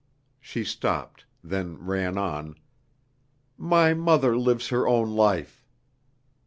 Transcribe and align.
She 0.39 0.63
stopped, 0.63 1.25
then 1.43 1.77
ran 1.77 2.17
on: 2.17 2.55
"My 3.55 3.93
mother 3.93 4.35
lives 4.35 4.69
her 4.69 4.87
own 4.87 5.11
life." 5.11 5.63